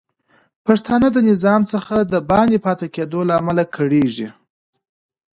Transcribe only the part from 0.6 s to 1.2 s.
پښتانه د